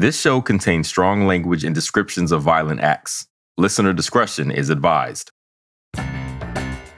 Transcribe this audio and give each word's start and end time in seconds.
This 0.00 0.18
show 0.18 0.40
contains 0.40 0.88
strong 0.88 1.26
language 1.26 1.62
and 1.62 1.74
descriptions 1.74 2.32
of 2.32 2.40
violent 2.40 2.80
acts. 2.80 3.26
Listener 3.58 3.92
discretion 3.92 4.50
is 4.50 4.70
advised. 4.70 5.30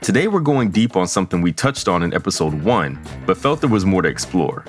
Today, 0.01 0.29
we're 0.29 0.39
going 0.39 0.71
deep 0.71 0.95
on 0.95 1.09
something 1.09 1.43
we 1.43 1.53
touched 1.53 1.89
on 1.89 2.05
in 2.05 2.15
episode 2.15 2.55
one, 2.63 3.05
but 3.27 3.37
felt 3.37 3.61
there 3.61 3.69
was 3.69 3.85
more 3.85 4.03
to 4.03 4.09
explore 4.09 4.65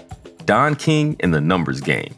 Don 0.46 0.74
King 0.76 1.16
and 1.20 1.32
the 1.32 1.42
numbers 1.42 1.80
game. 1.80 2.16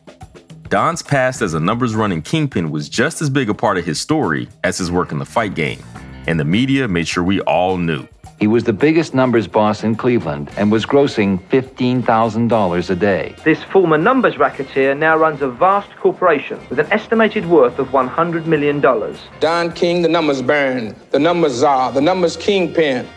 Don's 0.69 1.03
past 1.03 1.41
as 1.41 1.53
a 1.53 1.59
numbers 1.59 1.95
running 1.95 2.21
kingpin 2.21 2.71
was 2.71 2.87
just 2.87 3.21
as 3.21 3.29
big 3.29 3.49
a 3.49 3.53
part 3.53 3.77
of 3.77 3.83
his 3.83 3.99
story 3.99 4.47
as 4.63 4.77
his 4.77 4.89
work 4.89 5.11
in 5.11 5.19
the 5.19 5.25
fight 5.25 5.53
game, 5.53 5.83
and 6.27 6.39
the 6.39 6.45
media 6.45 6.87
made 6.87 7.09
sure 7.09 7.25
we 7.25 7.41
all 7.41 7.75
knew. 7.75 8.07
He 8.37 8.47
was 8.47 8.65
the 8.65 8.73
biggest 8.73 9.13
numbers 9.13 9.47
boss 9.47 9.85
in 9.85 9.95
Cleveland 9.95 10.51
and 10.57 10.69
was 10.69 10.85
grossing 10.85 11.39
$15,000 11.49 12.89
a 12.89 12.95
day. 12.95 13.33
This 13.45 13.63
former 13.63 13.97
numbers 13.97 14.37
racketeer 14.37 14.93
now 14.93 15.15
runs 15.15 15.41
a 15.41 15.47
vast 15.47 15.89
corporation 15.95 16.59
with 16.69 16.79
an 16.79 16.91
estimated 16.91 17.45
worth 17.45 17.79
of 17.79 17.87
$100 17.89 18.45
million. 18.45 18.81
Don 19.39 19.71
King, 19.71 20.01
the 20.01 20.09
numbers 20.09 20.41
baron, 20.41 20.93
the 21.11 21.19
numbers 21.19 21.53
czar, 21.53 21.93
the 21.93 22.01
numbers 22.01 22.35
kingpin. 22.35 23.07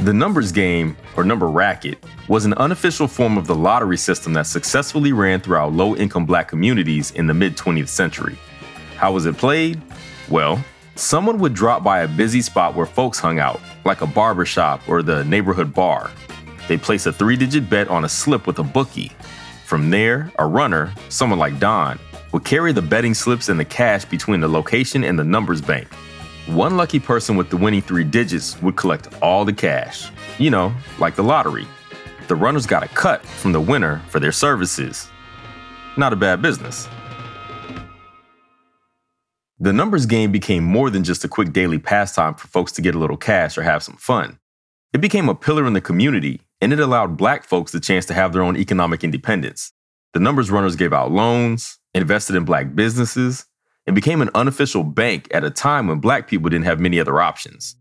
The 0.00 0.12
numbers 0.12 0.52
game, 0.52 0.94
or 1.16 1.24
number 1.24 1.48
racket, 1.48 2.04
was 2.28 2.44
an 2.44 2.52
unofficial 2.54 3.08
form 3.08 3.38
of 3.38 3.46
the 3.46 3.54
lottery 3.54 3.96
system 3.96 4.34
that 4.34 4.46
successfully 4.46 5.12
ran 5.12 5.40
throughout 5.40 5.72
low 5.72 5.96
income 5.96 6.26
black 6.26 6.48
communities 6.48 7.12
in 7.12 7.26
the 7.26 7.34
mid 7.34 7.56
20th 7.56 7.88
century. 7.88 8.38
How 8.96 9.12
was 9.12 9.24
it 9.24 9.38
played? 9.38 9.80
Well, 10.28 10.62
someone 10.94 11.38
would 11.38 11.54
drop 11.54 11.82
by 11.82 12.00
a 12.00 12.08
busy 12.08 12.42
spot 12.42 12.74
where 12.74 12.86
folks 12.86 13.18
hung 13.18 13.38
out, 13.38 13.60
like 13.84 14.00
a 14.00 14.06
barber 14.06 14.44
shop 14.44 14.80
or 14.88 15.02
the 15.02 15.24
neighborhood 15.24 15.72
bar. 15.72 16.10
They 16.68 16.76
place 16.76 17.06
a 17.06 17.12
three 17.12 17.36
digit 17.36 17.68
bet 17.68 17.88
on 17.88 18.04
a 18.04 18.08
slip 18.08 18.46
with 18.46 18.58
a 18.58 18.62
bookie. 18.62 19.12
From 19.64 19.90
there, 19.90 20.32
a 20.38 20.46
runner, 20.46 20.92
someone 21.08 21.38
like 21.38 21.58
Don, 21.58 21.98
would 22.32 22.44
carry 22.44 22.72
the 22.72 22.82
betting 22.82 23.14
slips 23.14 23.48
and 23.48 23.58
the 23.58 23.64
cash 23.64 24.04
between 24.04 24.40
the 24.40 24.48
location 24.48 25.04
and 25.04 25.18
the 25.18 25.24
numbers 25.24 25.60
bank. 25.60 25.88
One 26.46 26.76
lucky 26.76 26.98
person 26.98 27.36
with 27.36 27.50
the 27.50 27.56
winning 27.56 27.82
three 27.82 28.04
digits 28.04 28.60
would 28.62 28.76
collect 28.76 29.08
all 29.22 29.44
the 29.44 29.52
cash. 29.52 30.10
You 30.38 30.50
know, 30.50 30.74
like 30.98 31.16
the 31.16 31.22
lottery. 31.22 31.66
The 32.28 32.36
runners 32.36 32.66
got 32.66 32.82
a 32.82 32.88
cut 32.88 33.24
from 33.24 33.52
the 33.52 33.60
winner 33.60 34.00
for 34.08 34.20
their 34.20 34.32
services. 34.32 35.08
Not 35.96 36.12
a 36.12 36.16
bad 36.16 36.40
business. 36.40 36.88
The 39.62 39.74
numbers 39.74 40.06
game 40.06 40.32
became 40.32 40.64
more 40.64 40.88
than 40.88 41.04
just 41.04 41.22
a 41.22 41.28
quick 41.28 41.52
daily 41.52 41.78
pastime 41.78 42.34
for 42.34 42.48
folks 42.48 42.72
to 42.72 42.80
get 42.80 42.94
a 42.94 42.98
little 42.98 43.18
cash 43.18 43.58
or 43.58 43.62
have 43.62 43.82
some 43.82 43.96
fun. 43.96 44.38
It 44.94 45.02
became 45.02 45.28
a 45.28 45.34
pillar 45.34 45.66
in 45.66 45.74
the 45.74 45.82
community, 45.82 46.40
and 46.62 46.72
it 46.72 46.80
allowed 46.80 47.18
black 47.18 47.44
folks 47.44 47.70
the 47.70 47.78
chance 47.78 48.06
to 48.06 48.14
have 48.14 48.32
their 48.32 48.42
own 48.42 48.56
economic 48.56 49.04
independence. 49.04 49.70
The 50.14 50.20
numbers 50.20 50.50
runners 50.50 50.76
gave 50.76 50.94
out 50.94 51.12
loans, 51.12 51.78
invested 51.92 52.36
in 52.36 52.46
black 52.46 52.74
businesses, 52.74 53.44
and 53.86 53.94
became 53.94 54.22
an 54.22 54.30
unofficial 54.34 54.82
bank 54.82 55.28
at 55.30 55.44
a 55.44 55.50
time 55.50 55.88
when 55.88 56.00
black 56.00 56.26
people 56.26 56.48
didn't 56.48 56.64
have 56.64 56.80
many 56.80 56.98
other 56.98 57.20
options. 57.20 57.76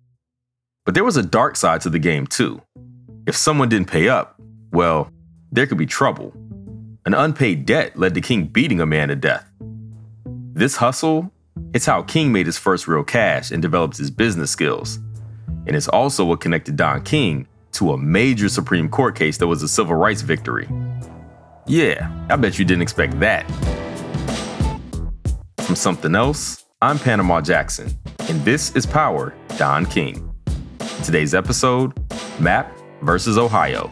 But 0.86 0.96
there 0.96 1.06
was 1.06 1.16
a 1.16 1.24
dark 1.24 1.56
side 1.56 1.80
to 1.82 1.90
the 1.90 1.98
game, 1.98 2.28
too. 2.28 2.62
If 3.26 3.38
someone 3.38 3.70
didn't 3.70 3.90
pay 3.90 4.10
up, 4.10 4.38
well, 4.74 5.10
there 5.50 5.66
could 5.66 5.78
be 5.78 5.86
trouble. 5.86 6.34
An 7.06 7.14
unpaid 7.14 7.66
debt 7.66 7.98
led 7.98 8.16
to 8.16 8.22
King 8.22 8.48
beating 8.48 8.82
a 8.82 8.86
man 8.86 9.08
to 9.08 9.16
death. 9.16 9.50
This 10.54 10.76
hustle 10.76 11.32
it's 11.74 11.86
how 11.86 12.02
King 12.04 12.32
made 12.32 12.46
his 12.46 12.58
first 12.58 12.88
real 12.88 13.04
cash 13.04 13.52
and 13.52 13.62
developed 13.62 13.98
his 13.98 14.12
business 14.12 14.52
skills. 14.52 15.00
And 15.68 15.76
it's 15.76 15.88
also 15.88 16.26
what 16.26 16.42
connected 16.42 16.76
Don 16.76 17.04
King 17.04 17.48
to 17.74 17.92
a 17.92 17.98
major 17.98 18.50
Supreme 18.50 18.90
Court 18.90 19.16
case 19.16 19.38
that 19.38 19.48
was 19.48 19.62
a 19.62 19.68
civil 19.68 19.96
rights 19.96 20.22
victory. 20.22 20.68
Yeah, 21.68 22.12
I 22.30 22.36
bet 22.36 22.58
you 22.58 22.66
didn't 22.66 22.82
expect 22.82 23.20
that. 23.20 23.50
From 25.60 25.76
something 25.76 26.16
else, 26.16 26.66
I'm 26.82 26.98
Panama 26.98 27.42
Jackson, 27.42 27.92
and 28.28 28.44
this 28.44 28.76
is 28.76 28.86
Power 28.86 29.36
Don 29.58 29.86
King. 29.86 30.34
Today's 31.04 31.36
episode 31.36 31.94
Mapp 32.40 32.76
versus 33.02 33.38
Ohio. 33.38 33.92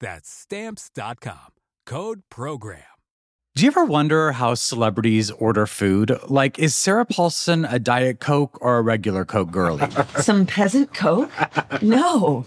That's 0.00 0.30
stamps.com. 0.30 1.54
Code 1.86 2.22
program. 2.30 2.82
Do 3.54 3.64
you 3.64 3.70
ever 3.72 3.84
wonder 3.84 4.32
how 4.32 4.54
celebrities 4.54 5.32
order 5.32 5.66
food? 5.66 6.16
Like, 6.28 6.60
is 6.60 6.76
Sarah 6.76 7.04
Paulson 7.04 7.64
a 7.64 7.80
Diet 7.80 8.20
Coke 8.20 8.56
or 8.60 8.78
a 8.78 8.82
regular 8.82 9.24
Coke 9.24 9.50
girlie? 9.50 9.88
Some 10.20 10.46
peasant 10.46 10.94
Coke? 10.94 11.30
No. 11.82 12.46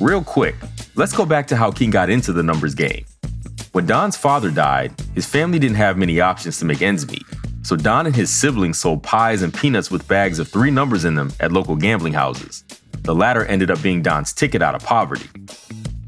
Real 0.00 0.22
quick, 0.22 0.54
let's 0.94 1.12
go 1.12 1.26
back 1.26 1.48
to 1.48 1.56
how 1.56 1.72
King 1.72 1.90
got 1.90 2.08
into 2.08 2.32
the 2.32 2.42
numbers 2.42 2.72
game. 2.72 3.04
When 3.72 3.84
Don's 3.84 4.16
father 4.16 4.48
died, 4.48 4.94
his 5.16 5.26
family 5.26 5.58
didn't 5.58 5.76
have 5.76 5.98
many 5.98 6.20
options 6.20 6.56
to 6.58 6.64
make 6.64 6.82
ends 6.82 7.10
meet. 7.10 7.26
So 7.62 7.74
Don 7.74 8.06
and 8.06 8.14
his 8.14 8.30
siblings 8.30 8.78
sold 8.78 9.02
pies 9.02 9.42
and 9.42 9.52
peanuts 9.52 9.90
with 9.90 10.06
bags 10.06 10.38
of 10.38 10.46
three 10.46 10.70
numbers 10.70 11.04
in 11.04 11.16
them 11.16 11.32
at 11.40 11.50
local 11.50 11.74
gambling 11.74 12.12
houses. 12.12 12.62
The 13.02 13.14
latter 13.14 13.44
ended 13.46 13.72
up 13.72 13.82
being 13.82 14.00
Don's 14.00 14.32
ticket 14.32 14.62
out 14.62 14.76
of 14.76 14.84
poverty. 14.84 15.28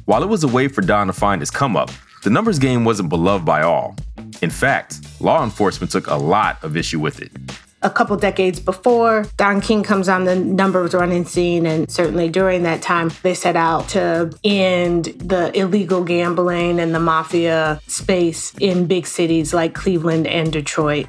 While 0.05 0.23
it 0.23 0.29
was 0.29 0.45
a 0.45 0.49
way 0.49 0.69
for 0.69 0.83
Don 0.83 1.09
to 1.09 1.13
find 1.13 1.43
his 1.43 1.51
come 1.51 1.77
up, 1.77 1.91
the 2.23 2.31
numbers 2.31 2.61
game 2.61 2.85
wasn't 2.85 3.09
beloved 3.09 3.45
by 3.45 3.63
all. 3.63 3.97
In 4.41 4.51
fact, 4.51 5.01
law 5.21 5.43
enforcement 5.43 5.91
took 5.91 6.07
a 6.07 6.15
lot 6.15 6.63
of 6.63 6.77
issue 6.77 7.01
with 7.01 7.21
it 7.21 7.33
a 7.83 7.91
couple 7.91 8.17
decades 8.17 8.61
before 8.61 9.27
Don 9.37 9.61
King 9.61 9.83
comes 9.83 10.09
on 10.09 10.25
the 10.25 10.37
numbers 10.37 10.95
running 10.95 11.25
scene. 11.25 11.67
And 11.67 11.91
certainly 11.91 12.29
during 12.29 12.63
that 12.65 12.83
time, 12.83 13.11
they 13.23 13.35
set 13.35 13.57
out 13.57 13.89
to 13.91 14.33
end 14.45 15.07
the 15.17 15.51
illegal 15.59 16.05
gambling 16.05 16.79
and 16.79 16.95
the 16.95 17.01
mafia 17.01 17.81
space 17.87 18.55
in 18.61 18.87
big 18.87 19.07
cities 19.07 19.55
like 19.55 19.75
Cleveland 19.75 20.27
and 20.27 20.53
Detroit. 20.53 21.07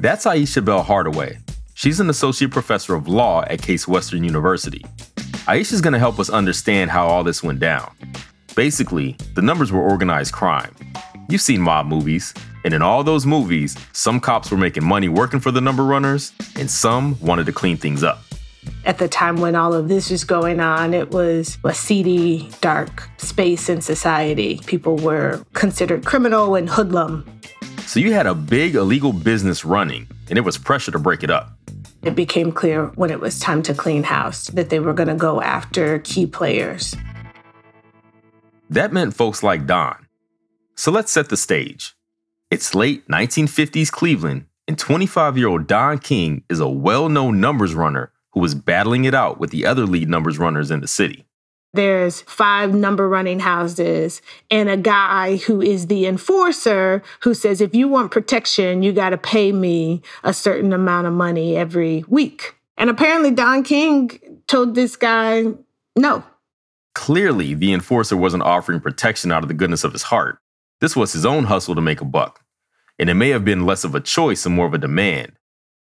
That's 0.00 0.26
Ayesha 0.26 0.62
Bell 0.62 0.82
Hardaway. 0.82 1.38
She's 1.74 2.00
an 2.00 2.10
associate 2.10 2.50
professor 2.50 2.94
of 2.94 3.08
law 3.08 3.42
at 3.42 3.62
Case 3.62 3.88
Western 3.88 4.24
University. 4.24 4.84
Ayesha's 5.48 5.80
going 5.80 5.92
to 5.92 5.98
help 5.98 6.18
us 6.18 6.30
understand 6.30 6.90
how 6.90 7.06
all 7.06 7.24
this 7.24 7.42
went 7.42 7.60
down. 7.60 7.92
Basically, 8.54 9.16
the 9.34 9.42
numbers 9.42 9.72
were 9.72 9.80
organized 9.80 10.32
crime. 10.32 10.74
You've 11.28 11.40
seen 11.40 11.60
mob 11.60 11.86
movies. 11.86 12.34
And 12.64 12.74
in 12.74 12.82
all 12.82 13.02
those 13.04 13.26
movies, 13.26 13.76
some 13.92 14.20
cops 14.20 14.50
were 14.50 14.56
making 14.56 14.84
money 14.84 15.08
working 15.08 15.40
for 15.40 15.50
the 15.50 15.60
number 15.60 15.84
runners, 15.84 16.32
and 16.56 16.70
some 16.70 17.18
wanted 17.20 17.46
to 17.46 17.52
clean 17.52 17.76
things 17.76 18.02
up. 18.02 18.22
At 18.84 18.98
the 18.98 19.08
time 19.08 19.36
when 19.36 19.56
all 19.56 19.74
of 19.74 19.88
this 19.88 20.10
was 20.10 20.24
going 20.24 20.60
on, 20.60 20.94
it 20.94 21.10
was 21.10 21.58
a 21.64 21.74
seedy, 21.74 22.50
dark 22.60 23.08
space 23.18 23.68
in 23.68 23.80
society. 23.80 24.60
People 24.66 24.96
were 24.96 25.44
considered 25.52 26.04
criminal 26.04 26.54
and 26.54 26.68
hoodlum. 26.68 27.26
So 27.86 27.98
you 28.00 28.12
had 28.12 28.26
a 28.26 28.34
big 28.34 28.76
illegal 28.76 29.12
business 29.12 29.64
running, 29.64 30.08
and 30.28 30.38
it 30.38 30.42
was 30.42 30.58
pressure 30.58 30.92
to 30.92 30.98
break 30.98 31.22
it 31.22 31.30
up. 31.30 31.52
It 32.02 32.14
became 32.14 32.50
clear 32.52 32.86
when 32.94 33.10
it 33.10 33.20
was 33.20 33.38
time 33.38 33.62
to 33.64 33.74
clean 33.74 34.02
house 34.02 34.46
that 34.48 34.70
they 34.70 34.80
were 34.80 34.92
going 34.92 35.08
to 35.08 35.14
go 35.14 35.40
after 35.40 35.98
key 36.00 36.26
players. 36.26 36.94
That 38.70 38.92
meant 38.92 39.14
folks 39.14 39.42
like 39.42 39.66
Don. 39.66 40.06
So 40.74 40.90
let's 40.90 41.12
set 41.12 41.28
the 41.28 41.36
stage. 41.36 41.94
It's 42.52 42.74
late 42.74 43.08
1950s 43.08 43.90
Cleveland, 43.90 44.44
and 44.68 44.78
25 44.78 45.38
year 45.38 45.48
old 45.48 45.66
Don 45.66 45.98
King 45.98 46.44
is 46.50 46.60
a 46.60 46.68
well 46.68 47.08
known 47.08 47.40
numbers 47.40 47.74
runner 47.74 48.12
who 48.32 48.40
was 48.40 48.54
battling 48.54 49.06
it 49.06 49.14
out 49.14 49.40
with 49.40 49.48
the 49.48 49.64
other 49.64 49.86
lead 49.86 50.10
numbers 50.10 50.38
runners 50.38 50.70
in 50.70 50.82
the 50.82 50.86
city. 50.86 51.24
There's 51.72 52.20
five 52.20 52.74
number 52.74 53.08
running 53.08 53.40
houses 53.40 54.20
and 54.50 54.68
a 54.68 54.76
guy 54.76 55.36
who 55.36 55.62
is 55.62 55.86
the 55.86 56.04
enforcer 56.04 57.02
who 57.20 57.32
says, 57.32 57.62
if 57.62 57.74
you 57.74 57.88
want 57.88 58.10
protection, 58.10 58.82
you 58.82 58.92
got 58.92 59.10
to 59.10 59.16
pay 59.16 59.50
me 59.50 60.02
a 60.22 60.34
certain 60.34 60.74
amount 60.74 61.06
of 61.06 61.14
money 61.14 61.56
every 61.56 62.04
week. 62.06 62.54
And 62.76 62.90
apparently, 62.90 63.30
Don 63.30 63.62
King 63.62 64.20
told 64.46 64.74
this 64.74 64.94
guy 64.94 65.44
no. 65.96 66.22
Clearly, 66.94 67.54
the 67.54 67.72
enforcer 67.72 68.18
wasn't 68.18 68.42
offering 68.42 68.80
protection 68.80 69.32
out 69.32 69.42
of 69.42 69.48
the 69.48 69.54
goodness 69.54 69.84
of 69.84 69.94
his 69.94 70.02
heart. 70.02 70.36
This 70.82 70.94
was 70.94 71.12
his 71.12 71.24
own 71.24 71.44
hustle 71.44 71.76
to 71.76 71.80
make 71.80 72.00
a 72.02 72.04
buck. 72.04 72.41
And 73.02 73.10
it 73.10 73.14
may 73.14 73.30
have 73.30 73.44
been 73.44 73.66
less 73.66 73.82
of 73.82 73.96
a 73.96 74.00
choice 74.00 74.46
and 74.46 74.54
more 74.54 74.66
of 74.66 74.74
a 74.74 74.78
demand. 74.78 75.32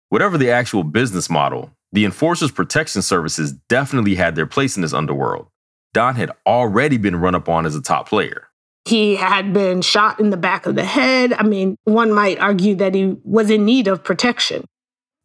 Whatever 0.09 0.39
the 0.39 0.51
actual 0.51 0.85
business 0.85 1.29
model, 1.29 1.71
the 1.93 2.07
enforcer's 2.07 2.51
protection 2.51 3.03
services 3.03 3.53
definitely 3.69 4.15
had 4.15 4.37
their 4.37 4.47
place 4.47 4.75
in 4.75 4.81
this 4.81 4.95
underworld. 4.95 5.49
Don 5.93 6.15
had 6.15 6.31
already 6.47 6.97
been 6.97 7.17
run 7.17 7.35
up 7.35 7.47
on 7.47 7.67
as 7.67 7.77
a 7.77 7.83
top 7.83 8.09
player. 8.09 8.49
He 8.87 9.17
had 9.17 9.53
been 9.53 9.83
shot 9.83 10.19
in 10.19 10.31
the 10.31 10.39
back 10.39 10.65
of 10.65 10.77
the 10.77 10.85
head. 10.87 11.35
I 11.35 11.43
mean, 11.43 11.77
one 11.85 12.11
might 12.11 12.39
argue 12.39 12.75
that 12.77 12.95
he 12.95 13.19
was 13.23 13.51
in 13.51 13.67
need 13.67 13.87
of 13.87 14.03
protection. 14.03 14.65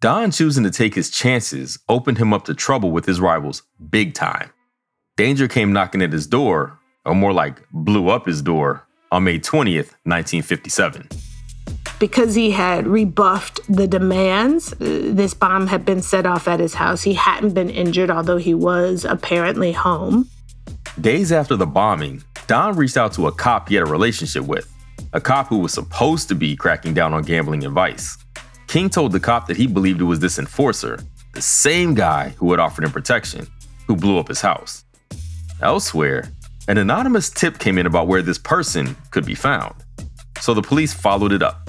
Don 0.01 0.31
choosing 0.31 0.65
to 0.65 0.71
take 0.71 0.95
his 0.95 1.09
chances 1.09 1.79
opened 1.87 2.17
him 2.17 2.33
up 2.33 2.43
to 2.43 2.53
trouble 2.53 2.91
with 2.91 3.05
his 3.05 3.21
rivals 3.21 3.63
big 3.89 4.13
time. 4.13 4.51
Danger 5.15 5.47
came 5.47 5.71
knocking 5.71 6.01
at 6.01 6.11
his 6.11 6.27
door, 6.27 6.77
or 7.05 7.15
more 7.15 7.31
like 7.31 7.61
blew 7.71 8.09
up 8.09 8.25
his 8.25 8.41
door, 8.41 8.85
on 9.13 9.23
May 9.23 9.39
20th, 9.39 9.95
1957. 10.03 11.07
Because 11.99 12.35
he 12.35 12.51
had 12.51 12.87
rebuffed 12.87 13.61
the 13.73 13.87
demands, 13.87 14.73
uh, 14.73 14.77
this 14.79 15.33
bomb 15.33 15.67
had 15.67 15.85
been 15.85 16.01
set 16.01 16.25
off 16.25 16.47
at 16.47 16.59
his 16.59 16.73
house. 16.73 17.03
He 17.03 17.13
hadn't 17.13 17.53
been 17.53 17.69
injured, 17.69 18.09
although 18.09 18.37
he 18.37 18.53
was 18.53 19.05
apparently 19.05 19.71
home. 19.71 20.29
Days 20.99 21.31
after 21.31 21.55
the 21.55 21.65
bombing, 21.65 22.23
Don 22.47 22.75
reached 22.75 22.97
out 22.97 23.13
to 23.13 23.27
a 23.27 23.31
cop 23.31 23.69
he 23.69 23.75
had 23.75 23.87
a 23.87 23.89
relationship 23.89 24.43
with, 24.43 24.71
a 25.13 25.21
cop 25.21 25.47
who 25.47 25.59
was 25.59 25.73
supposed 25.73 26.27
to 26.29 26.35
be 26.35 26.55
cracking 26.55 26.93
down 26.93 27.13
on 27.13 27.23
gambling 27.23 27.65
advice. 27.65 28.17
King 28.67 28.89
told 28.89 29.11
the 29.11 29.19
cop 29.19 29.47
that 29.47 29.57
he 29.57 29.67
believed 29.67 30.01
it 30.01 30.05
was 30.05 30.19
this 30.19 30.37
enforcer, 30.37 30.99
the 31.33 31.41
same 31.41 31.93
guy 31.93 32.29
who 32.37 32.51
had 32.51 32.59
offered 32.59 32.83
him 32.83 32.91
protection, 32.91 33.47
who 33.87 33.95
blew 33.95 34.17
up 34.19 34.27
his 34.27 34.41
house. 34.41 34.83
Elsewhere, 35.61 36.29
an 36.67 36.77
anonymous 36.77 37.29
tip 37.29 37.59
came 37.59 37.77
in 37.77 37.85
about 37.85 38.07
where 38.07 38.21
this 38.21 38.37
person 38.37 38.95
could 39.11 39.25
be 39.25 39.35
found. 39.35 39.75
So 40.41 40.53
the 40.53 40.61
police 40.61 40.93
followed 40.93 41.31
it 41.31 41.41
up. 41.41 41.64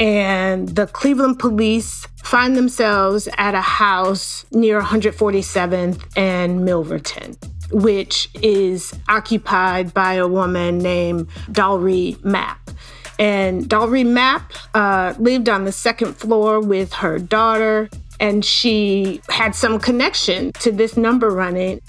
And 0.00 0.68
the 0.70 0.86
Cleveland 0.86 1.38
police 1.38 2.06
find 2.22 2.56
themselves 2.56 3.28
at 3.38 3.54
a 3.54 3.60
house 3.60 4.44
near 4.50 4.80
147th 4.80 6.02
and 6.16 6.60
Milverton, 6.60 7.36
which 7.70 8.28
is 8.42 8.92
occupied 9.08 9.94
by 9.94 10.14
a 10.14 10.26
woman 10.26 10.78
named 10.78 11.28
Dollree 11.52 12.22
Mapp. 12.24 12.70
And 13.18 13.68
Dollree 13.68 14.06
Mapp 14.06 14.52
uh, 14.74 15.14
lived 15.18 15.48
on 15.48 15.64
the 15.64 15.72
second 15.72 16.14
floor 16.14 16.60
with 16.60 16.92
her 16.94 17.18
daughter, 17.18 17.88
and 18.18 18.44
she 18.44 19.20
had 19.28 19.54
some 19.54 19.78
connection 19.78 20.52
to 20.54 20.72
this 20.72 20.96
number 20.96 21.30
running. 21.30 21.80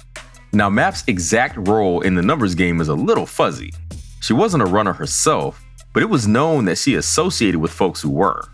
Now, 0.53 0.69
Mapp's 0.69 1.03
exact 1.07 1.67
role 1.67 2.01
in 2.01 2.15
the 2.15 2.21
numbers 2.21 2.53
game 2.53 2.79
is 2.79 2.87
a 2.87 2.93
little 2.93 3.25
fuzzy. 3.25 3.73
She 4.21 4.33
wasn't 4.33 4.63
a 4.63 4.65
runner 4.65 4.93
herself, 4.93 5.64
but 5.95 6.03
it 6.03 6.09
was 6.09 6.27
known 6.27 6.65
that 6.65 6.77
she 6.77 6.95
associated 6.95 7.57
with 7.57 7.71
folks 7.71 8.01
who 8.01 8.09
were. 8.09 8.49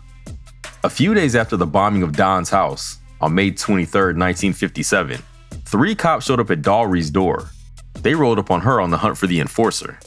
A 0.84 0.88
few 0.88 1.12
days 1.12 1.34
after 1.34 1.56
the 1.56 1.66
bombing 1.66 2.04
of 2.04 2.12
Don's 2.12 2.48
house, 2.48 2.98
on 3.20 3.34
May 3.34 3.50
23, 3.50 4.14
1957, 4.14 5.20
three 5.64 5.96
cops 5.96 6.26
showed 6.26 6.38
up 6.38 6.52
at 6.52 6.62
Dollree's 6.62 7.10
door. 7.10 7.50
They 7.94 8.14
rolled 8.14 8.38
up 8.38 8.52
on 8.52 8.60
her 8.60 8.80
on 8.80 8.90
the 8.90 8.96
hunt 8.96 9.18
for 9.18 9.26
the 9.26 9.40
enforcer. 9.40 9.98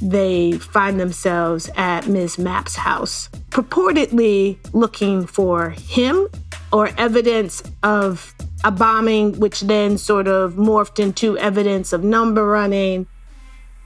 They 0.00 0.52
find 0.52 0.98
themselves 0.98 1.68
at 1.76 2.06
Ms. 2.06 2.38
Mapp's 2.38 2.76
house, 2.76 3.28
purportedly 3.50 4.56
looking 4.72 5.26
for 5.26 5.68
him 5.68 6.28
or 6.72 6.88
evidence 6.96 7.62
of 7.82 8.34
a 8.64 8.70
bombing, 8.70 9.38
which 9.38 9.60
then 9.60 9.98
sort 9.98 10.28
of 10.28 10.54
morphed 10.54 10.98
into 10.98 11.36
evidence 11.36 11.92
of 11.92 12.02
number 12.02 12.46
running. 12.46 13.06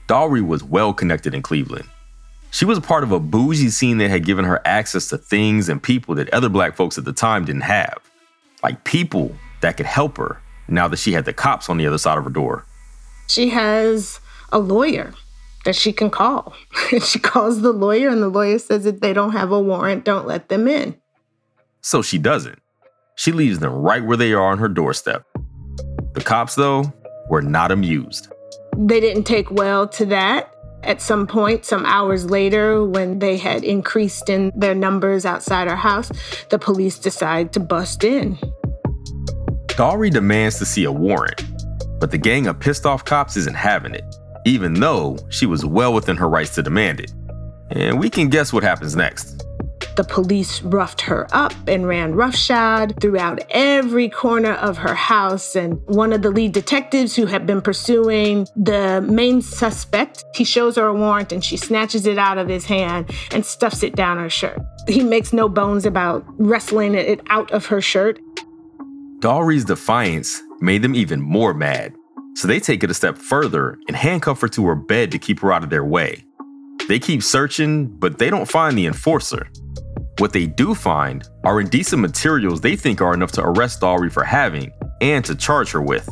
Dalry 0.07 0.45
was 0.45 0.63
well 0.63 0.93
connected 0.93 1.33
in 1.33 1.41
Cleveland. 1.41 1.89
She 2.55 2.63
was 2.63 2.77
a 2.77 2.81
part 2.81 3.03
of 3.03 3.11
a 3.11 3.19
bougie 3.19 3.67
scene 3.67 3.97
that 3.97 4.09
had 4.09 4.23
given 4.23 4.45
her 4.45 4.61
access 4.63 5.09
to 5.09 5.17
things 5.17 5.67
and 5.67 5.83
people 5.83 6.15
that 6.15 6.33
other 6.33 6.47
black 6.47 6.73
folks 6.73 6.97
at 6.97 7.03
the 7.03 7.11
time 7.11 7.43
didn't 7.43 7.63
have. 7.63 7.97
Like 8.63 8.85
people 8.85 9.35
that 9.59 9.75
could 9.75 9.85
help 9.85 10.15
her 10.15 10.41
now 10.69 10.87
that 10.87 10.95
she 10.95 11.11
had 11.11 11.25
the 11.25 11.33
cops 11.33 11.69
on 11.69 11.75
the 11.75 11.85
other 11.85 11.97
side 11.97 12.17
of 12.17 12.23
her 12.23 12.29
door. 12.29 12.63
She 13.27 13.49
has 13.49 14.21
a 14.53 14.59
lawyer 14.59 15.13
that 15.65 15.75
she 15.75 15.91
can 15.91 16.09
call. 16.09 16.55
she 17.03 17.19
calls 17.19 17.61
the 17.61 17.73
lawyer, 17.73 18.07
and 18.07 18.23
the 18.23 18.29
lawyer 18.29 18.57
says 18.57 18.85
if 18.85 19.01
they 19.01 19.11
don't 19.11 19.33
have 19.33 19.51
a 19.51 19.59
warrant, 19.59 20.05
don't 20.05 20.25
let 20.25 20.47
them 20.47 20.65
in. 20.69 20.95
So 21.81 22.01
she 22.01 22.17
doesn't. 22.17 22.59
She 23.15 23.33
leaves 23.33 23.59
them 23.59 23.73
right 23.73 24.05
where 24.05 24.15
they 24.15 24.31
are 24.31 24.47
on 24.47 24.59
her 24.59 24.69
doorstep. 24.69 25.25
The 26.13 26.21
cops, 26.21 26.55
though, 26.55 26.93
were 27.29 27.41
not 27.41 27.73
amused. 27.73 28.29
They 28.77 29.01
didn't 29.01 29.25
take 29.25 29.51
well 29.51 29.89
to 29.89 30.05
that. 30.05 30.54
At 30.85 31.01
some 31.01 31.25
point, 31.25 31.65
some 31.65 31.83
hours 31.85 32.29
later, 32.29 32.85
when 32.85 33.17
they 33.17 33.37
had 33.37 33.63
increased 33.63 34.29
in 34.29 34.51
their 34.55 34.75
numbers 34.75 35.25
outside 35.25 35.67
our 35.67 35.75
house, 35.75 36.11
the 36.49 36.59
police 36.59 36.99
decide 36.99 37.51
to 37.53 37.59
bust 37.59 38.03
in. 38.03 38.37
Dollree 39.65 40.11
demands 40.11 40.59
to 40.59 40.65
see 40.65 40.83
a 40.83 40.91
warrant, 40.91 41.43
but 41.99 42.11
the 42.11 42.17
gang 42.17 42.47
of 42.47 42.59
pissed 42.59 42.85
off 42.85 43.03
cops 43.03 43.35
isn't 43.35 43.55
having 43.55 43.95
it, 43.95 44.03
even 44.45 44.75
though 44.75 45.17
she 45.29 45.45
was 45.45 45.65
well 45.65 45.93
within 45.93 46.17
her 46.17 46.29
rights 46.29 46.53
to 46.55 46.61
demand 46.61 46.99
it. 46.99 47.11
And 47.71 47.99
we 47.99 48.09
can 48.09 48.29
guess 48.29 48.53
what 48.53 48.63
happens 48.63 48.95
next. 48.95 49.44
The 49.95 50.03
police 50.03 50.61
roughed 50.61 51.01
her 51.01 51.25
up 51.31 51.53
and 51.67 51.87
ran 51.87 52.15
roughshod 52.15 52.95
throughout 52.99 53.41
every 53.49 54.09
corner 54.09 54.53
of 54.53 54.77
her 54.77 54.93
house. 54.93 55.55
And 55.55 55.79
one 55.87 56.11
of 56.11 56.21
the 56.21 56.31
lead 56.31 56.51
detectives 56.51 57.15
who 57.15 57.27
had 57.27 57.47
been 57.47 57.61
pursuing 57.61 58.45
the 58.57 59.01
main 59.01 59.41
suspect, 59.41 60.25
he 60.35 60.43
shows 60.43 60.75
her 60.75 60.87
a 60.87 60.93
warrant 60.93 61.31
and 61.31 61.43
she 61.43 61.55
snatches 61.55 62.05
it 62.05 62.17
out 62.17 62.37
of 62.37 62.49
his 62.49 62.65
hand 62.65 63.09
and 63.31 63.45
stuffs 63.45 63.83
it 63.83 63.95
down 63.95 64.17
her 64.17 64.29
shirt. 64.29 64.59
He 64.87 65.01
makes 65.01 65.31
no 65.31 65.47
bones 65.47 65.85
about 65.85 66.25
wrestling 66.37 66.93
it 66.93 67.21
out 67.29 67.51
of 67.51 67.67
her 67.67 67.79
shirt. 67.79 68.19
Dollree's 69.19 69.65
defiance 69.65 70.41
made 70.59 70.81
them 70.81 70.93
even 70.93 71.21
more 71.21 71.53
mad. 71.53 71.93
So 72.35 72.49
they 72.49 72.59
take 72.59 72.83
it 72.83 72.91
a 72.91 72.93
step 72.93 73.17
further 73.17 73.79
and 73.87 73.95
handcuff 73.95 74.41
her 74.41 74.49
to 74.49 74.67
her 74.67 74.75
bed 74.75 75.11
to 75.11 75.19
keep 75.19 75.39
her 75.39 75.53
out 75.53 75.63
of 75.63 75.69
their 75.69 75.85
way. 75.85 76.25
They 76.89 76.99
keep 76.99 77.23
searching, 77.23 77.87
but 77.87 78.19
they 78.19 78.29
don't 78.29 78.49
find 78.49 78.77
the 78.77 78.85
enforcer. 78.85 79.47
What 80.19 80.31
they 80.31 80.45
do 80.45 80.73
find 80.73 81.27
are 81.43 81.59
indecent 81.59 82.01
materials 82.01 82.61
they 82.61 82.77
think 82.77 83.01
are 83.01 83.13
enough 83.13 83.33
to 83.33 83.43
arrest 83.43 83.81
Dollree 83.81 84.11
for 84.11 84.23
having 84.23 84.71
and 85.01 85.25
to 85.25 85.35
charge 85.35 85.71
her 85.71 85.81
with. 85.81 86.09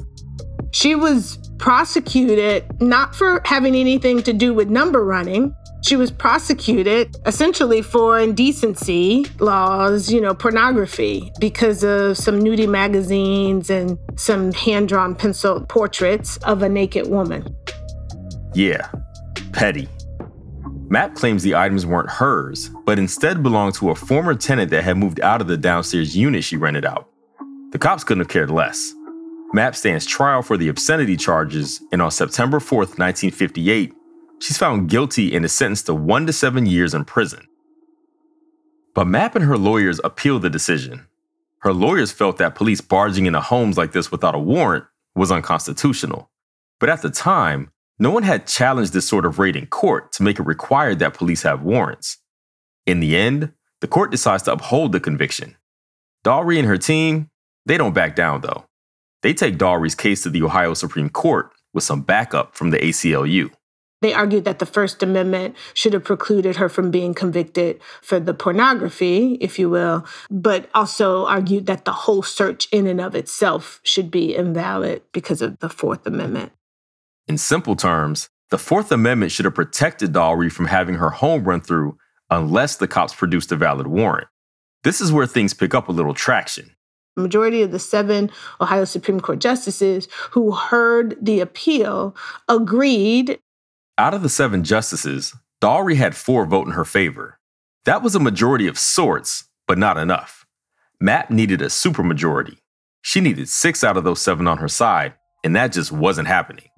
She 0.72 0.96
was 0.96 1.38
prosecuted 1.58 2.82
not 2.82 3.16
for 3.16 3.42
having 3.46 3.76
anything 3.76 4.22
to 4.24 4.34
do 4.34 4.54
with 4.54 4.70
number 4.70 5.06
running. 5.06 5.56
She 5.84 5.96
was 5.96 6.12
prosecuted 6.12 7.16
essentially 7.26 7.82
for 7.82 8.20
indecency 8.20 9.26
laws, 9.40 10.12
you 10.12 10.20
know, 10.20 10.34
pornography, 10.34 11.32
because 11.40 11.84
of 11.84 12.18
some 12.18 12.42
nudie 12.42 12.68
magazines 12.68 13.70
and 13.70 13.98
some 14.18 14.52
hand 14.52 14.90
drawn 14.90 15.16
pencil 15.16 15.62
portraits 15.68 16.38
of 16.38 16.62
a 16.62 16.70
naked 16.70 17.08
woman. 17.08 17.56
Yeah, 18.54 18.90
petty. 19.54 19.88
Mapp 20.94 21.16
claims 21.16 21.42
the 21.42 21.56
items 21.56 21.88
weren't 21.88 22.12
hers, 22.12 22.70
but 22.86 23.00
instead 23.00 23.42
belonged 23.42 23.74
to 23.74 23.90
a 23.90 23.96
former 23.96 24.36
tenant 24.36 24.70
that 24.70 24.84
had 24.84 24.96
moved 24.96 25.20
out 25.22 25.42
of 25.42 25.48
the 25.48 25.58
downstairs 25.58 26.16
unit 26.16 26.44
she 26.44 26.56
rented 26.56 26.86
out. 26.86 27.10
The 27.72 27.80
cops 27.80 28.04
couldn't 28.04 28.22
have 28.22 28.28
cared 28.28 28.52
less. 28.52 28.94
Mapp 29.54 29.76
stands 29.76 30.06
trial 30.06 30.44
for 30.44 30.56
the 30.56 30.68
obscenity 30.68 31.18
charges, 31.18 31.82
and 31.92 32.00
on 32.00 32.12
September 32.12 32.60
4th, 32.60 33.00
1958, 33.00 33.92
she's 34.38 34.60
found 34.60 34.88
guilty 34.88 35.36
and 35.36 35.44
is 35.44 35.52
sentenced 35.52 35.88
to 35.88 35.96
one 35.96 36.28
to 36.28 36.32
seven 36.32 36.68
years 36.68 36.94
in 36.94 37.06
prison. 37.06 37.48
But 38.94 39.08
Mapp 39.08 39.36
and 39.36 39.46
her 39.46 39.58
lawyers 39.58 40.00
appealed 40.04 40.44
the 40.44 40.50
decision. 40.52 41.08
Her 41.62 41.74
lawyers 41.74 42.12
felt 42.12 42.38
that 42.38 42.54
police 42.54 42.82
barging 42.82 43.26
into 43.26 43.42
homes 43.42 43.80
like 43.80 43.94
this 43.94 44.12
without 44.12 44.36
a 44.36 44.40
warrant 44.40 44.86
was 45.16 45.32
unconstitutional. 45.32 46.30
But 46.80 46.90
at 46.90 47.02
the 47.02 47.10
time, 47.10 47.72
no 48.00 48.12
one 48.12 48.24
had 48.24 48.48
challenged 48.48 48.94
this 48.94 49.08
sort 49.08 49.26
of 49.26 49.40
raid 49.40 49.56
in 49.56 49.68
court 49.68 50.12
to 50.14 50.24
make 50.24 50.40
it 50.40 50.44
required 50.44 51.00
that 51.00 51.14
police 51.14 51.44
have 51.44 51.62
warrants. 51.62 52.18
In 52.86 53.00
the 53.00 53.16
end, 53.16 53.54
the 53.82 53.88
court 53.88 54.12
decides 54.12 54.44
to 54.44 54.54
uphold 54.54 54.92
the 54.92 55.00
conviction. 55.00 55.56
Daugherty 56.24 56.60
and 56.60 56.68
her 56.68 56.78
team, 56.78 57.30
they 57.66 57.78
don't 57.78 57.94
back 57.94 58.16
down 58.16 58.42
though. 58.42 58.66
They 59.22 59.34
take 59.34 59.58
Daugherty's 59.58 59.96
case 59.96 60.24
to 60.24 60.30
the 60.30 60.44
Ohio 60.44 60.74
Supreme 60.74 61.10
Court 61.10 61.52
with 61.74 61.84
some 61.84 62.02
backup 62.02 62.56
from 62.56 62.72
the 62.72 62.78
ACLU. 62.78 63.52
They 64.02 64.14
argued 64.14 64.44
that 64.44 64.60
the 64.60 64.66
First 64.66 65.02
Amendment 65.02 65.56
should 65.74 65.94
have 65.94 66.04
precluded 66.04 66.58
her 66.58 66.68
from 66.68 66.92
being 66.92 67.14
convicted 67.14 67.80
for 68.02 68.20
the 68.20 68.34
pornography, 68.34 69.36
if 69.40 69.58
you 69.58 69.70
will, 69.70 70.06
but 70.30 70.70
also 70.74 71.26
argued 71.26 71.68
that 71.68 71.86
the 71.86 71.94
whole 71.94 72.22
search 72.22 72.68
in 72.74 72.86
and 72.86 73.00
of 73.00 73.16
itself 73.16 73.80
should 73.84 74.12
be 74.12 74.36
invalid 74.36 75.04
because 75.14 75.42
of 75.42 75.60
the 75.60 75.70
Fourth 75.70 76.06
Amendment. 76.06 76.52
In 77.28 77.38
simple 77.38 77.76
terms, 77.76 78.30
the 78.50 78.58
Fourth 78.58 78.92
Amendment 78.92 79.32
should 79.32 79.46
have 79.46 79.56
protected 79.56 80.14
Daugherty 80.14 80.50
from 80.50 80.66
having 80.66 80.96
her 80.96 81.10
home 81.10 81.44
run 81.44 81.62
through 81.62 81.98
unless 82.30 82.76
the 82.76 82.88
cops 82.88 83.14
produced 83.14 83.52
a 83.52 83.56
valid 83.56 83.88
warrant. 83.88 84.28
This 84.84 85.00
is 85.00 85.12
where 85.12 85.26
things 85.26 85.54
pick 85.54 85.74
up 85.74 85.88
a 85.88 85.94
little 85.94 86.14
traction. 86.14 86.76
The 87.16 87.22
majority 87.22 87.62
of 87.62 87.72
the 87.72 87.80
seven 87.80 88.32
Ohio 88.60 88.86
Supreme 88.86 89.20
Court 89.20 89.40
justices 89.40 90.08
who 90.32 90.52
heard 90.52 91.16
the 91.22 91.40
appeal 91.40 92.16
agreed 92.50 93.40
out 93.98 94.16
of 94.16 94.24
the 94.24 94.30
seven 94.30 94.64
justices, 94.64 95.36
Daugherty 95.62 95.96
had 95.96 96.16
four 96.16 96.46
vote 96.46 96.66
in 96.66 96.74
her 96.74 96.86
favor. 96.86 97.38
That 97.86 98.02
was 98.02 98.16
a 98.16 98.20
majority 98.20 98.66
of 98.66 98.80
sorts, 98.80 99.46
but 99.68 99.78
not 99.78 99.98
enough. 99.98 100.48
Mapp 101.00 101.30
needed 101.30 101.62
a 101.62 101.68
supermajority. 101.68 102.58
She 103.04 103.22
needed 103.22 103.50
six 103.50 103.84
out 103.84 103.96
of 103.96 104.04
those 104.04 104.22
seven 104.22 104.48
on 104.48 104.58
her 104.58 104.68
side, 104.68 105.14
and 105.44 105.56
that 105.56 105.74
just 105.74 105.92
wasn't 105.92 106.28
happening. 106.28 106.70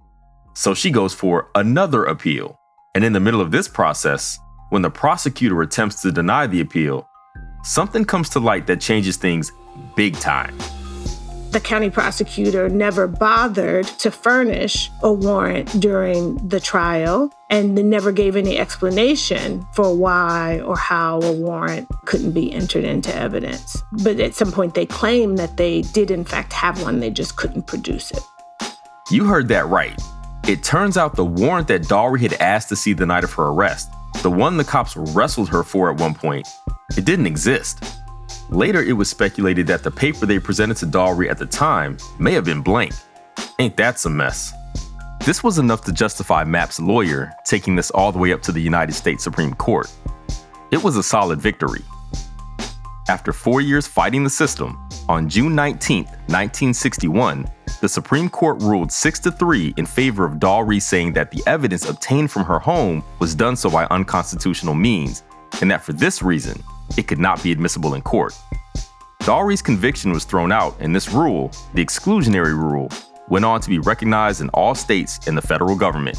So 0.55 0.73
she 0.73 0.89
goes 0.89 1.13
for 1.13 1.49
another 1.53 2.03
appeal. 2.05 2.59
And 2.95 3.03
in 3.03 3.13
the 3.13 3.19
middle 3.19 3.41
of 3.41 3.51
this 3.51 3.67
process, 3.67 4.39
when 4.69 4.81
the 4.81 4.89
prosecutor 4.89 5.61
attempts 5.61 6.01
to 6.01 6.11
deny 6.11 6.47
the 6.47 6.61
appeal, 6.61 7.07
something 7.63 8.05
comes 8.05 8.29
to 8.29 8.39
light 8.39 8.65
that 8.67 8.81
changes 8.81 9.17
things 9.17 9.51
big 9.95 10.15
time 10.15 10.57
the 11.55 11.61
county 11.61 11.89
prosecutor 11.89 12.67
never 12.67 13.07
bothered 13.07 13.85
to 13.85 14.11
furnish 14.11 14.91
a 15.03 15.13
warrant 15.13 15.79
during 15.79 16.35
the 16.49 16.59
trial 16.59 17.31
and 17.49 17.75
never 17.75 18.11
gave 18.11 18.35
any 18.35 18.57
explanation 18.57 19.65
for 19.73 19.95
why 19.95 20.59
or 20.65 20.75
how 20.75 21.21
a 21.21 21.31
warrant 21.31 21.87
couldn't 22.07 22.33
be 22.33 22.51
entered 22.51 22.83
into 22.83 23.15
evidence. 23.15 23.81
But 24.03 24.19
at 24.19 24.35
some 24.35 24.51
point, 24.51 24.73
they 24.73 24.85
claimed 24.85 25.37
that 25.37 25.55
they 25.55 25.83
did, 25.83 26.11
in 26.11 26.25
fact, 26.25 26.51
have 26.51 26.81
one, 26.83 26.99
they 26.99 27.09
just 27.09 27.37
couldn't 27.37 27.67
produce 27.67 28.11
it. 28.11 28.19
You 29.09 29.23
heard 29.23 29.47
that 29.47 29.65
right. 29.67 29.97
It 30.47 30.61
turns 30.61 30.95
out 30.95 31.15
the 31.15 31.25
warrant 31.25 31.67
that 31.69 31.87
Daugherty 31.87 32.27
had 32.27 32.39
asked 32.39 32.69
to 32.69 32.75
see 32.75 32.93
the 32.93 33.05
night 33.07 33.23
of 33.23 33.33
her 33.33 33.45
arrest, 33.45 33.89
the 34.21 34.29
one 34.29 34.57
the 34.57 34.63
cops 34.63 34.95
wrestled 34.95 35.49
her 35.49 35.63
for 35.63 35.89
at 35.89 35.99
one 35.99 36.13
point, 36.13 36.47
it 36.95 37.03
didn't 37.03 37.25
exist. 37.25 37.83
Later, 38.51 38.83
it 38.83 38.93
was 38.93 39.09
speculated 39.09 39.65
that 39.65 39.81
the 39.81 39.89
paper 39.89 40.27
they 40.27 40.37
presented 40.37 40.77
to 40.77 40.85
Daugherty 40.85 41.29
at 41.29 41.39
the 41.39 41.47
time 41.47 41.97
may 42.19 42.31
have 42.33 42.45
been 42.45 42.61
blank. 42.61 42.93
Ain't 43.57 43.75
that 43.77 43.97
some 43.97 44.17
mess? 44.17 44.53
This 45.25 45.43
was 45.43 45.57
enough 45.57 45.83
to 45.85 45.91
justify 45.91 46.43
Mapp's 46.43 46.79
lawyer 46.79 47.33
taking 47.45 47.75
this 47.75 47.89
all 47.89 48.11
the 48.11 48.19
way 48.19 48.31
up 48.31 48.43
to 48.43 48.51
the 48.51 48.61
United 48.61 48.93
States 48.93 49.23
Supreme 49.23 49.55
Court. 49.55 49.91
It 50.69 50.83
was 50.83 50.95
a 50.95 51.01
solid 51.01 51.41
victory. 51.41 51.81
After 53.07 53.31
four 53.31 53.61
years 53.61 53.85
fighting 53.85 54.23
the 54.23 54.31
system, 54.31 54.79
on 55.07 55.29
June 55.29 55.53
19, 55.53 56.05
1961, 56.05 57.45
the 57.79 57.87
Supreme 57.87 58.29
Court 58.29 58.59
ruled 58.63 58.91
6 58.91 59.19
to 59.19 59.31
3 59.31 59.75
in 59.77 59.85
favor 59.85 60.25
of 60.25 60.39
Daugherty, 60.39 60.79
saying 60.79 61.13
that 61.13 61.29
the 61.29 61.43
evidence 61.45 61.87
obtained 61.87 62.31
from 62.31 62.45
her 62.45 62.57
home 62.57 63.03
was 63.19 63.35
done 63.35 63.55
so 63.55 63.69
by 63.69 63.85
unconstitutional 63.91 64.73
means, 64.73 65.21
and 65.61 65.69
that 65.69 65.83
for 65.83 65.93
this 65.93 66.23
reason, 66.23 66.59
it 66.97 67.07
could 67.07 67.19
not 67.19 67.43
be 67.43 67.51
admissible 67.51 67.93
in 67.93 68.01
court. 68.01 68.33
Daugherty's 69.19 69.61
conviction 69.61 70.11
was 70.11 70.25
thrown 70.25 70.51
out, 70.51 70.75
and 70.79 70.95
this 70.95 71.11
rule, 71.11 71.51
the 71.75 71.85
exclusionary 71.85 72.57
rule, 72.57 72.89
went 73.29 73.45
on 73.45 73.61
to 73.61 73.69
be 73.69 73.77
recognized 73.77 74.41
in 74.41 74.49
all 74.49 74.73
states 74.73 75.27
and 75.27 75.37
the 75.37 75.43
federal 75.43 75.75
government. 75.75 76.17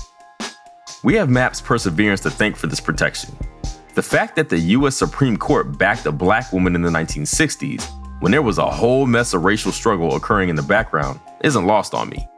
We 1.03 1.15
have 1.15 1.29
Mapp's 1.29 1.61
perseverance 1.61 2.21
to 2.21 2.31
thank 2.31 2.57
for 2.57 2.69
this 2.69 2.81
protection. 2.81 3.37
The 3.97 4.03
fact 4.03 4.37
that 4.37 4.51
the 4.51 4.59
US 4.59 4.95
Supreme 4.95 5.39
Court 5.39 5.79
backed 5.79 6.05
a 6.05 6.13
black 6.13 6.53
woman 6.53 6.75
in 6.75 6.83
the 6.83 6.91
1960s, 6.91 7.83
when 8.21 8.31
there 8.31 8.43
was 8.43 8.59
a 8.59 8.71
whole 8.71 9.07
mess 9.07 9.33
of 9.33 9.43
racial 9.43 9.73
struggle 9.73 10.15
occurring 10.17 10.51
in 10.51 10.57
the 10.57 10.63
background, 10.63 11.19
isn't 11.43 11.65
lost 11.65 11.95
on 11.95 12.11
me. 12.11 12.29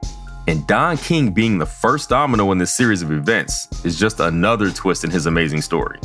And 0.47 0.65
Don 0.69 0.97
King 0.99 1.33
being 1.33 1.59
the 1.59 1.67
first 1.67 2.11
domino 2.11 2.53
in 2.53 2.59
this 2.59 2.73
series 2.73 3.03
of 3.03 3.11
events 3.11 3.85
is 3.85 3.99
just 3.99 4.21
another 4.21 4.71
twist 4.71 5.03
in 5.03 5.11
his 5.11 5.27
amazing 5.27 5.61
story. 5.61 5.99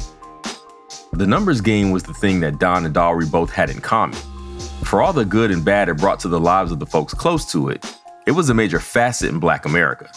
The 1.12 1.28
numbers 1.28 1.62
game 1.62 1.92
was 1.92 2.02
the 2.02 2.16
thing 2.16 2.40
that 2.40 2.58
Don 2.58 2.84
and 2.84 2.94
Daugherty 2.94 3.30
both 3.30 3.52
had 3.52 3.70
in 3.70 3.80
common. 3.80 4.18
For 4.84 5.04
all 5.04 5.14
the 5.14 5.24
good 5.24 5.52
and 5.52 5.64
bad 5.64 5.88
it 5.88 5.98
brought 5.98 6.20
to 6.22 6.30
the 6.30 6.40
lives 6.40 6.72
of 6.72 6.80
the 6.80 6.88
folks 6.88 7.14
close 7.14 7.52
to 7.52 7.70
it, 7.70 7.86
it 8.26 8.32
was 8.32 8.50
a 8.50 8.56
major 8.56 8.80
facet 8.80 9.30
in 9.30 9.38
black 9.38 9.68
America. 9.68 10.12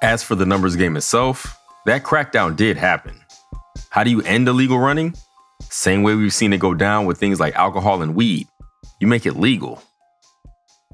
As 0.00 0.22
for 0.22 0.36
the 0.36 0.46
numbers 0.46 0.76
game 0.76 0.96
itself, 0.96 1.60
that 1.86 2.04
crackdown 2.04 2.54
did 2.54 2.76
happen. 2.76 3.20
How 3.94 4.02
do 4.02 4.10
you 4.10 4.22
end 4.22 4.48
illegal 4.48 4.80
running? 4.80 5.14
Same 5.70 6.02
way 6.02 6.16
we've 6.16 6.34
seen 6.34 6.52
it 6.52 6.58
go 6.58 6.74
down 6.74 7.06
with 7.06 7.16
things 7.16 7.38
like 7.38 7.54
alcohol 7.54 8.02
and 8.02 8.16
weed. 8.16 8.48
You 9.00 9.06
make 9.06 9.24
it 9.24 9.36
legal. 9.36 9.80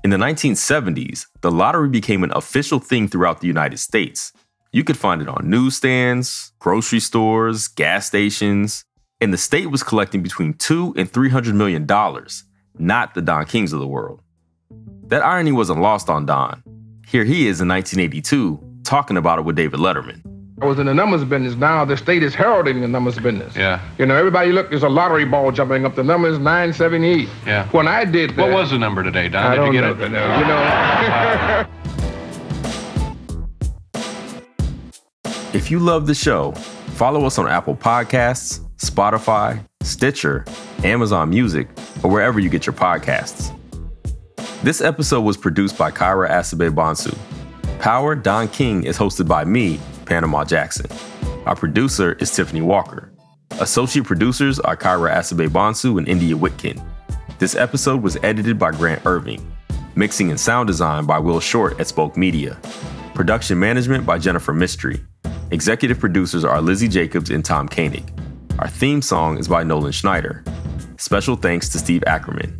In 0.04 0.11
the 0.11 0.19
1970s, 0.19 1.25
the 1.40 1.50
lottery 1.50 1.88
became 1.88 2.23
an 2.23 2.30
official 2.35 2.78
thing 2.78 3.09
throughout 3.09 3.40
the 3.40 3.47
United 3.47 3.78
States. 3.78 4.35
You 4.71 4.85
could 4.85 4.99
find 4.99 5.23
it 5.23 5.28
on 5.28 5.49
newsstands, 5.49 6.52
grocery 6.59 7.00
stores, 7.00 7.69
gas 7.69 8.07
stations, 8.07 8.85
and 9.19 9.33
the 9.33 9.38
state 9.38 9.71
was 9.71 9.83
collecting 9.83 10.23
between 10.23 10.52
two 10.52 10.92
and 10.95 11.11
three 11.11 11.30
hundred 11.30 11.54
million 11.54 11.87
dollars, 11.87 12.45
not 12.78 13.14
the 13.14 13.23
Don 13.23 13.47
Kings 13.47 13.73
of 13.73 13.80
the 13.80 13.88
world. 13.88 14.21
That 15.07 15.25
irony 15.25 15.52
wasn't 15.52 15.80
lost 15.80 16.11
on 16.11 16.26
Don. 16.26 16.62
Here 17.07 17.25
he 17.25 17.49
is 17.49 17.62
in 17.62 17.69
1982 17.69 18.83
talking 18.85 19.16
about 19.16 19.38
it 19.38 19.47
with 19.47 19.57
David 19.57 19.80
Letterman. 19.80 20.39
I 20.62 20.67
was 20.67 20.79
in 20.79 20.85
the 20.85 20.93
numbers 20.93 21.25
business. 21.25 21.55
Now 21.55 21.87
the 21.87 21.97
state 21.97 22.23
is 22.23 22.35
heralding 22.35 22.83
the 22.83 22.88
numbers 22.88 23.19
business. 23.19 23.57
Yeah. 23.57 23.81
You 23.97 24.05
know, 24.05 24.14
everybody 24.14 24.52
look, 24.52 24.69
there's 24.69 24.83
a 24.83 24.90
lottery 24.90 25.25
ball 25.25 25.50
jumping 25.52 25.87
up. 25.87 25.95
The 25.95 26.05
number 26.05 26.29
is 26.29 26.38
978. 26.38 27.29
Yeah. 27.47 27.67
When 27.69 27.88
I 27.88 28.05
did 28.05 28.37
that. 28.37 28.37
What 28.37 28.52
was 28.52 28.71
the 28.71 28.79
number 28.79 29.02
today, 29.02 29.31
Don? 29.31 29.43
I 29.47 29.50
did 29.50 29.57
don't 29.57 29.67
you 29.75 29.81
get 29.81 29.81
know, 29.81 29.93
it? 29.93 30.00
You 30.02 30.09
know. 30.11 31.67
if 35.55 35.71
you 35.71 35.79
love 35.79 36.07
the 36.07 36.14
show, 36.14 36.52
follow 36.52 37.25
us 37.25 37.38
on 37.38 37.49
Apple 37.49 37.75
Podcasts, 37.75 38.61
Spotify, 38.76 39.64
Stitcher, 39.81 40.45
Amazon 40.85 41.31
Music, 41.31 41.69
or 42.02 42.11
wherever 42.11 42.38
you 42.38 42.50
get 42.50 42.67
your 42.67 42.75
podcasts. 42.75 43.57
This 44.62 44.83
episode 44.83 45.23
was 45.23 45.38
produced 45.38 45.79
by 45.79 45.90
Kyra 45.90 46.29
Asabe 46.29 46.69
Bonsu. 46.71 47.17
Power 47.81 48.14
Don 48.14 48.47
King 48.49 48.85
is 48.85 48.99
hosted 48.99 49.26
by 49.26 49.43
me, 49.43 49.81
Panama 50.11 50.45
Jackson. 50.45 50.87
Our 51.47 51.55
producer 51.55 52.14
is 52.14 52.35
Tiffany 52.35 52.62
Walker. 52.62 53.12
Associate 53.61 54.05
producers 54.05 54.59
are 54.59 54.76
Kyra 54.76 55.14
Asabe 55.14 55.49
Bonsu 55.49 55.99
and 55.99 56.09
India 56.09 56.35
Whitkin. 56.35 56.85
This 57.38 57.55
episode 57.55 58.02
was 58.02 58.19
edited 58.25 58.59
by 58.59 58.73
Grant 58.73 59.07
Irving. 59.07 59.40
Mixing 59.95 60.31
and 60.31 60.40
sound 60.40 60.67
design 60.67 61.07
by 61.07 61.21
Will 61.21 61.38
Short 61.38 61.79
at 61.79 61.87
Spoke 61.87 62.17
Media. 62.17 62.59
Production 63.14 63.57
management 63.61 64.05
by 64.05 64.19
Jennifer 64.19 64.52
Mystery. 64.52 65.00
Executive 65.52 66.00
producers 66.00 66.45
are 66.45 66.61
Lizzie 66.61 66.88
Jacobs 66.88 67.31
and 67.31 67.45
Tom 67.45 67.69
Koenig. 67.69 68.12
Our 68.59 68.69
theme 68.69 69.02
song 69.02 69.38
is 69.38 69.47
by 69.47 69.62
Nolan 69.62 69.93
Schneider. 69.93 70.43
Special 70.97 71.37
thanks 71.37 71.69
to 71.69 71.79
Steve 71.79 72.02
Ackerman. 72.09 72.60